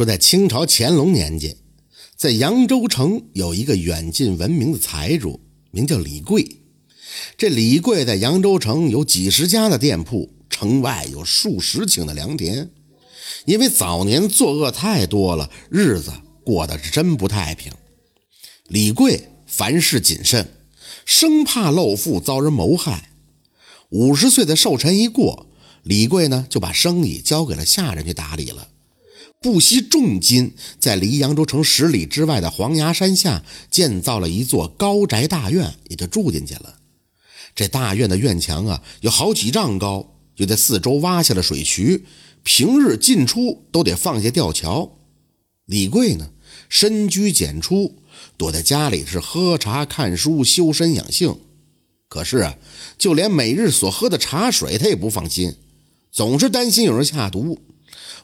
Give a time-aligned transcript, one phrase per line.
[0.00, 1.54] 说在清朝乾隆年间，
[2.16, 5.38] 在扬州城有一个远近闻名的财主，
[5.72, 6.62] 名叫李贵。
[7.36, 12.70] 这李贵在扬州城有几十家的店铺，城外有数十顷的良田。
[13.44, 16.10] 因为早年作恶太多了，日子
[16.42, 17.70] 过得是真不太平。
[18.68, 20.48] 李贵凡事谨慎，
[21.04, 23.10] 生怕漏富遭人谋害。
[23.90, 25.46] 五十岁的寿辰一过，
[25.82, 28.68] 李贵呢就把生意交给了下人去打理了。
[29.42, 36.76] 不惜重金，在离扬州城十里之外的黄崖山下建造了一座高宅大院，也就住进去了。
[37.54, 42.04] 这大院的院墙啊，有好几丈高，就在四周挖下了水渠，
[42.42, 44.98] 平日进出都得放下吊桥。
[45.64, 46.32] 李贵呢，
[46.68, 48.02] 深居简出，
[48.36, 51.34] 躲在家里是喝茶、看书、修身养性。
[52.10, 52.58] 可是啊，
[52.98, 55.54] 就连每日所喝的茶水，他也不放心，
[56.12, 57.58] 总是担心有人下毒。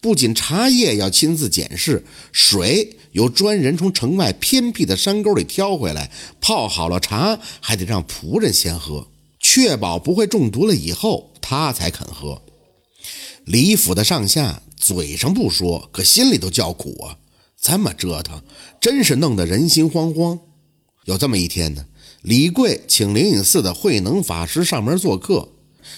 [0.00, 9.06] 不仅茶叶要亲自检视，水由专人从城外偏僻的山沟里挑回来，泡好了茶还得让仆人先喝，
[9.38, 12.40] 确保不会中毒了以后他才肯喝。
[13.44, 17.18] 李府的上下嘴上不说，可心里都叫苦啊！
[17.60, 18.42] 这么折腾，
[18.80, 20.38] 真是弄得人心惶惶。
[21.04, 21.84] 有这么一天呢，
[22.22, 25.48] 李贵请灵隐寺的慧能法师上门做客，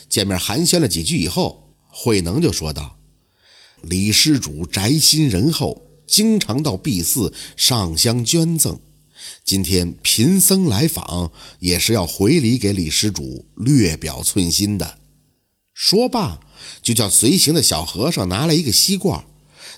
[0.09, 2.99] 见面寒暄了几句以后，慧能就说道。
[3.83, 8.79] 李施主宅心仁厚，经常到敝寺上香捐赠。
[9.45, 14.99] 今天贫僧来访，也是要回礼给李施主，略表寸心的。
[15.75, 16.41] 说罢，
[16.81, 19.25] 就叫随行的小和尚拿来一个锡罐，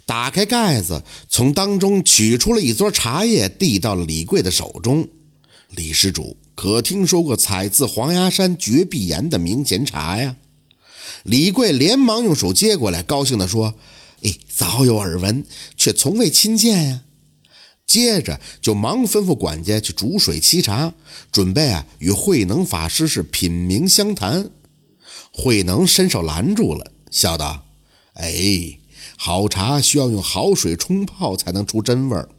[0.05, 5.09] 打开盖子，从当中取出了一撮茶叶，递到了李贵的手中。
[5.71, 10.37] 李施主可听说过采自黄崖山绝壁岩的明前茶呀？
[11.23, 13.75] 李贵连忙用手接过来，高兴地说。
[14.25, 15.45] 哎，早有耳闻，
[15.77, 17.01] 却从未亲见呀。
[17.87, 20.95] 接着就忙吩咐管家去煮水沏茶，
[21.31, 24.51] 准备啊与慧能法师是品茗相谈。
[25.31, 27.67] 慧能伸手拦住了，笑道
[28.15, 28.79] ：“哎，
[29.19, 32.31] 好茶需要用好水冲泡才能出真味儿。”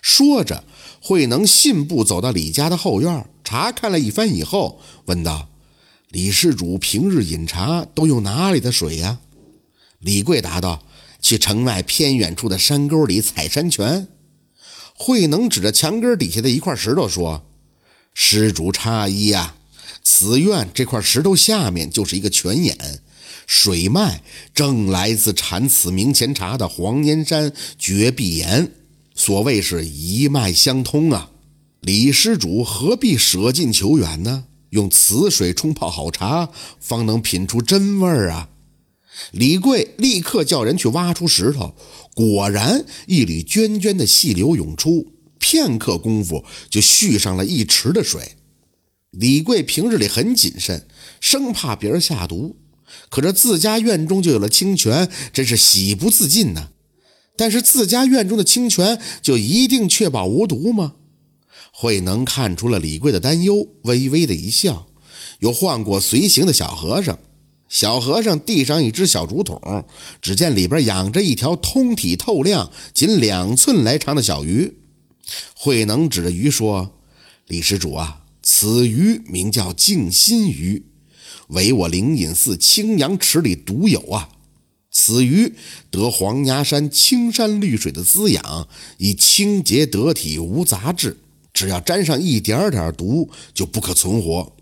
[0.00, 0.64] 说着，
[1.02, 5.50] 慧能信步走到李家的后院，查看了一番以后，问道
[6.08, 9.18] ：“李施主平日饮茶都用哪里的水呀？”
[10.00, 10.82] 李贵答道。
[11.20, 14.08] 去城外偏远处的山沟里采山泉。
[14.94, 17.46] 慧能指着墙根底下的一块石头说
[18.14, 19.54] ：“施主诧异呀，
[20.02, 22.76] 此院这块石头下面就是一个泉眼，
[23.46, 28.72] 水脉正来自产此明前茶的黄岩山绝壁岩，
[29.14, 31.30] 所谓是一脉相通啊。
[31.80, 34.46] 李施主何必舍近求远呢？
[34.70, 38.48] 用此水冲泡好茶，方能品出真味儿啊。”
[39.32, 41.74] 李贵立刻叫人去挖出石头，
[42.14, 48.36] 果然一缕涓涓的细流涌出，片刻功夫就蓄上了一池的水。
[49.10, 50.86] 李贵平日里很谨慎，
[51.20, 52.56] 生怕别人下毒，
[53.08, 56.68] 可这自家院中就有了清泉，真是喜不自禁呐。
[57.36, 60.94] 但是自家院中的清泉就一定确保无毒吗？
[61.72, 64.88] 慧能看出了李贵的担忧，微微的一笑，
[65.38, 67.18] 又唤过随行的小和尚。
[67.68, 69.84] 小和尚递上一只小竹筒，
[70.22, 74.74] 只见里边养着一条通体透亮、仅两寸来长的小鱼。
[75.54, 76.90] 慧能指着鱼说
[77.46, 80.86] ：“李施主啊，此鱼名叫静心鱼，
[81.48, 84.30] 为我灵隐寺青阳池里独有啊。
[84.90, 85.54] 此鱼
[85.90, 91.18] 得黄崖山青山绿水的滋养，以清洁得体，无杂质。
[91.52, 94.52] 只要沾上一点点毒，就不可存活。”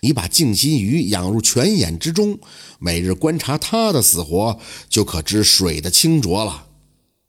[0.00, 2.38] 你把静心鱼养入泉眼之中，
[2.78, 6.66] 每日观察它的死活，就可知水的清浊了。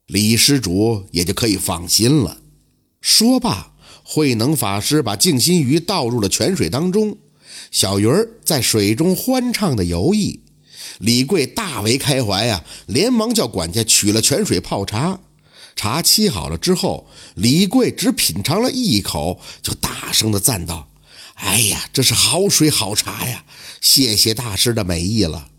[0.08, 2.42] 李施主也就可以放心了。
[3.02, 7.18] 说罢，慧能法师把静心鱼倒入了泉水当中，
[7.72, 10.40] 小鱼儿在水中欢畅的游弋。
[11.00, 15.20] 李贵大为开怀呀，连忙叫管家取了泉水泡茶。
[15.76, 20.89] 茶沏好了之后，李贵只品尝了一口，就大声的赞道。
[21.40, 23.46] 哎呀，这是好水好茶呀！
[23.82, 25.50] 谢谢大师的美意了。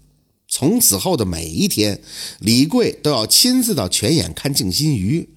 [0.47, 2.03] 从此后的每一天，
[2.38, 5.31] 李贵都要亲自到泉眼看静心鱼。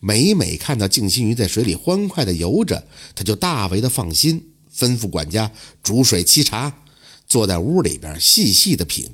[0.00, 2.86] 每每看到静心鱼在水里欢快地游着，
[3.16, 5.50] 他就大为的放心，吩咐管家
[5.82, 6.82] 煮水沏茶，
[7.26, 9.10] 坐在屋里边细细的品。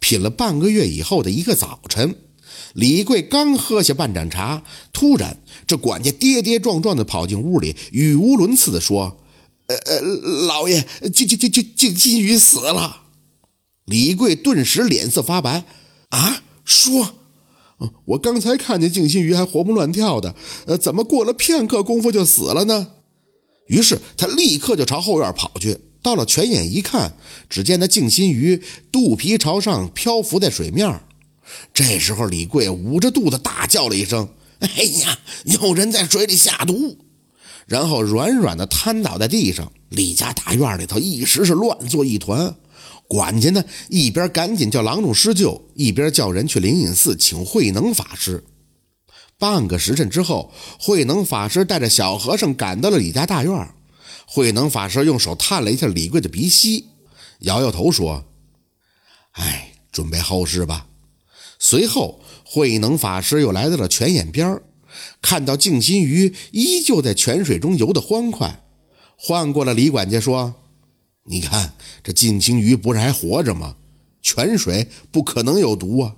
[0.00, 2.16] 品了半个月以后的一个早晨，
[2.72, 4.62] 李贵刚喝下半盏茶，
[4.94, 9.19] 突然这管家跌跌撞撞地跑进屋里，语无伦次地说。
[9.70, 10.00] 呃呃，
[10.46, 13.02] 老爷，静静静静静心鱼死了。
[13.84, 15.64] 李贵顿时脸色发白。
[16.10, 17.14] 啊，说，
[18.04, 20.34] 我刚才看见静心鱼还活蹦乱跳的，
[20.66, 22.88] 呃，怎么过了片刻功夫就死了呢？
[23.68, 25.78] 于是他立刻就朝后院跑去。
[26.02, 27.14] 到了泉眼一看，
[27.48, 31.00] 只见那静心鱼肚皮朝上漂浮在水面。
[31.74, 34.28] 这时候，李贵捂着肚子大叫了一声
[34.60, 36.96] ：“哎呀，有人在水里下毒！”
[37.66, 39.72] 然后软软的瘫倒在地上。
[39.88, 42.54] 李家大院里头一时是乱作一团。
[43.08, 48.44] 管家呢，一边赶紧叫郎中施救，一边叫人去灵隐寺请慧能法师。
[49.36, 53.74] 半个时辰之后，慧能法师带着小和尚赶到了李家大院。
[54.26, 56.86] 慧能法师用手探了一下李贵的鼻息，
[57.40, 58.24] 摇摇头说
[59.32, 60.86] ：“哎，准备后事吧。”
[61.58, 64.62] 随后，慧能法师又来到了泉眼边儿
[65.22, 68.62] 看到静心鱼依旧在泉水中游得欢快，
[69.16, 70.54] 唤过了李管家说。
[71.24, 73.76] 你看这静心鱼不是还活着吗？
[74.22, 76.16] 泉水不可能有毒啊！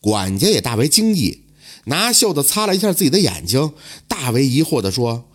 [0.00, 1.44] 管家也大为惊异，
[1.86, 3.72] 拿袖子擦了一下自己的眼睛，
[4.06, 5.28] 大为疑惑地说：“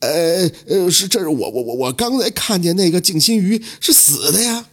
[0.00, 4.66] 呃呃，是这是我我我我刚才看见那个静心鱼是死的呀。”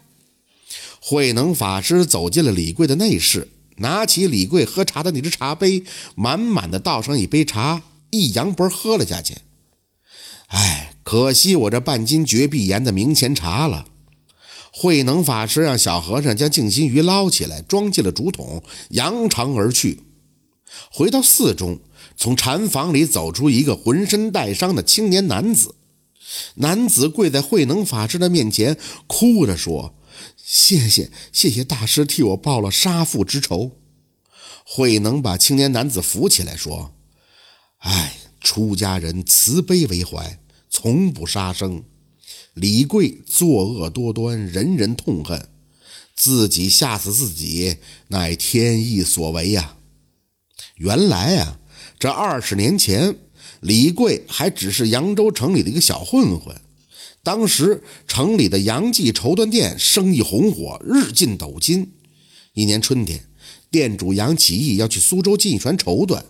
[0.99, 3.47] 慧能法师走进了李贵的内室，
[3.79, 5.83] 拿起李贵喝茶的那只茶杯，
[6.15, 7.81] 满满的倒上一杯茶，
[8.11, 9.35] 一扬脖喝了下去。
[10.47, 10.85] 哎。
[11.01, 13.87] 可惜我这半斤绝壁岩的明前茶了。
[14.71, 20.03] 慧能法师让小和尚将静心鱼捞起来，装进了竹筒，扬长而去。
[20.91, 21.79] 回到寺中，
[22.15, 25.73] 从禅房里走出一个浑身带伤的青年男子。
[26.57, 28.77] 男子跪在慧能法师的面前，
[29.07, 29.95] 哭着说
[30.51, 33.77] ：“谢谢，谢谢大师替我报了杀父之仇。”
[34.65, 36.95] 慧能把青年男子扶起来说
[37.81, 40.39] ：“哎，出家人慈悲为怀。”
[40.71, 41.83] 从不杀生，
[42.53, 45.49] 李贵作恶多端，人人痛恨，
[46.15, 49.77] 自己吓死自己，乃天意所为呀。
[50.77, 51.59] 原来啊，
[51.99, 53.17] 这二十年前，
[53.61, 56.55] 李贵还只是扬州城里的一个小混混。
[57.29, 61.91] 当时城里的杨记绸缎店生意红火，日进斗金。
[62.55, 63.23] 一年春天，
[63.69, 66.23] 店主杨启义要去苏州进一船绸缎，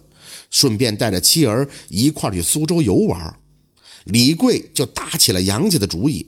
[0.51, 3.33] 顺便带着妻儿一块去苏州游玩。
[4.03, 6.27] 李贵就打起了杨家的主意，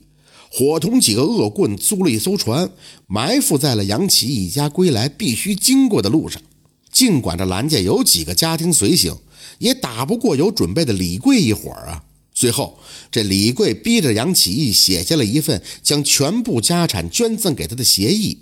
[0.50, 2.72] 伙同几个恶棍租了一艘船，
[3.08, 6.42] 埋伏在了杨启一家归来必须经过的路上。
[6.90, 9.18] 尽管这蓝家有几个家庭随行，
[9.60, 12.06] 也打不过有准备的李贵一伙儿啊。
[12.42, 12.80] 最后，
[13.12, 18.40] 这李贵逼着杨启义写下了一份将全部家产捐赠给他的协议。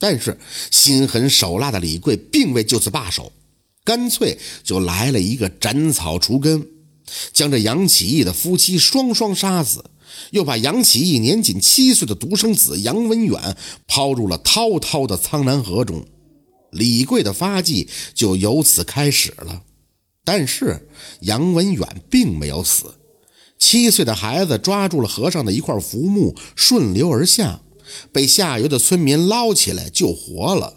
[0.00, 0.36] 但是
[0.72, 3.32] 心狠手辣的李贵并未就此罢手，
[3.84, 6.66] 干脆就来了一个斩草除根。
[7.32, 9.84] 将这杨启义的夫妻双双杀死，
[10.32, 13.56] 又把杨启义年仅七岁的独生子杨文远
[13.86, 16.04] 抛入了滔滔的苍南河中，
[16.72, 19.62] 李贵的发迹就由此开始了。
[20.24, 20.88] 但是
[21.20, 22.92] 杨文远并没有死，
[23.58, 27.60] 七岁的孩子抓住了河上的一块浮木，顺流而下，
[28.12, 30.74] 被下游的村民捞起来救活了。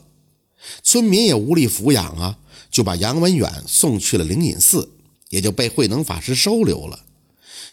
[0.84, 2.38] 村民也无力抚养啊，
[2.70, 4.92] 就把杨文远送去了灵隐寺。
[5.30, 7.02] 也就被慧能法师收留了。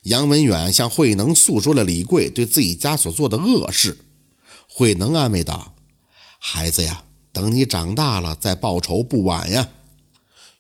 [0.03, 3.97] 杨文远向慧能诉说了李贵对自己家所做的恶事。
[4.69, 5.75] 慧能安慰道
[6.39, 9.71] ：“孩子呀，等你长大了再报仇不晚呀。”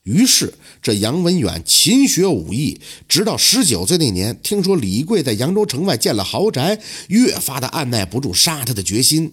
[0.06, 6.78] 于是，这杨文远勤学武艺，直到十九岁那年，听说李贵在扬州城外建了豪宅，
[7.08, 9.32] 越发的按耐不住杀他的决心。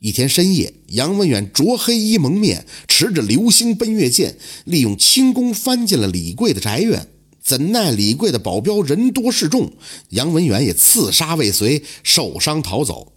[0.00, 7.08] 一天深夜，杨文远着黑衣蒙面，持着流星奔月剑，利用轻功翻进了李贵的宅院。
[7.42, 9.72] 怎奈李贵的保镖人多势众，
[10.10, 13.11] 杨文远也刺杀未遂，受伤逃走。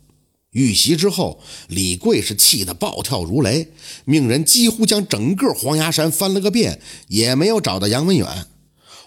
[0.56, 3.68] 遇袭之后，李贵是气得暴跳如雷，
[4.06, 8.48] 命人几乎将整个黄崖山翻了个遍，也没有找到杨文远。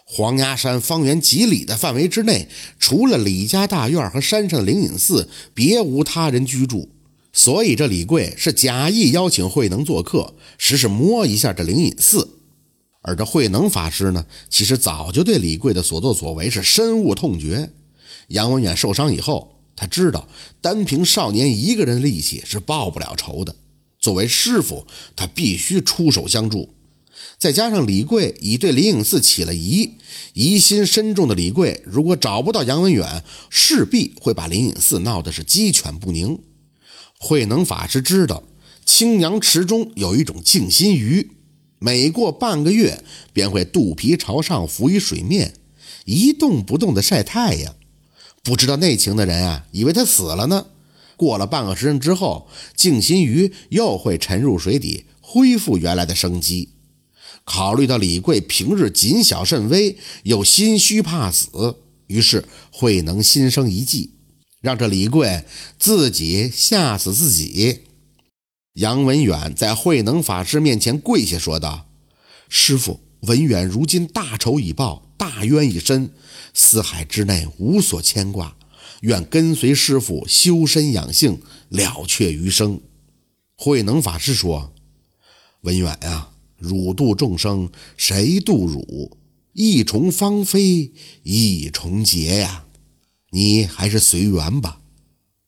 [0.04, 6.90] 黄崖山方圆几里的范围之内，除了李家大院和山上的灵隐寺，别无他人居住。
[7.32, 12.28] 所以这李贵是假意邀请慧能做客，实是摸一下这灵隐寺。
[13.00, 17.70] 而这慧能法师呢，其实早就对李贵的所作所为是深恶痛绝。
[18.28, 20.28] 杨文远受伤以后，他知道
[20.60, 23.54] 单凭少年一个人力气是报不了仇的。
[24.00, 26.74] 作为师傅，他必须出手相助。
[27.38, 29.92] 再加上李贵已对灵隐寺起了疑，
[30.34, 36.40] 疑心深重的李贵，如果找不到杨文远，势必会把灵隐寺闹得是鸡犬不宁。
[37.16, 38.42] 慧能法师知道
[38.84, 41.30] 青阳池中有一种静心鱼，
[41.78, 45.54] 每过半个月便会肚皮朝上浮于水面，
[46.04, 47.76] 一动不动地晒太阳。
[48.48, 50.64] 不知道内情的人啊，以为他死了呢。
[51.18, 56.70] 过了半个时辰之后，静心鱼又会沉入水底，恢复原来的生机。
[57.44, 61.76] 考虑到李贵平日谨小慎微，又心虚怕死，
[62.06, 64.14] 于是慧能心生一计，
[64.62, 65.44] 让这李贵
[65.78, 67.80] 自己吓死自己。
[68.76, 71.86] 杨文远在慧能法师面前跪下，说道
[72.48, 76.10] ：“师傅，文远如今大仇已报，大冤已深，
[76.54, 78.56] 四海之内无所牵挂，
[79.02, 82.80] 愿跟随师傅修身养性，了却余生。”
[83.54, 84.72] 慧能法师说
[85.60, 89.16] ：“文远呀。”汝度众生，谁度汝？
[89.52, 90.90] 一重芳菲，
[91.22, 92.64] 一重劫呀！
[93.30, 94.80] 你还是随缘吧。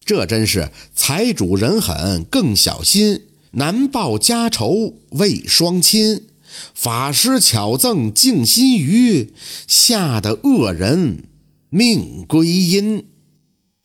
[0.04, 6.28] 这真是财主人狠更小心，难报家仇为双亲。
[6.74, 9.32] 法师巧赠静心鱼，
[9.66, 11.24] 吓得恶人
[11.68, 13.06] 命归阴。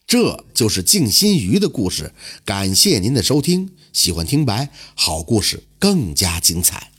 [0.08, 2.13] 这就是静心鱼的故事。
[2.44, 6.95] 感谢您的收听，喜欢听白好故事更加精彩。